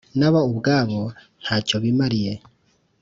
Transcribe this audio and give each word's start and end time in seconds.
na 0.19 0.29
bo 0.33 0.39
ubwabo 0.51 1.01
nta 1.43 1.55
cyo 1.67 1.77
bimariye. 1.83 2.31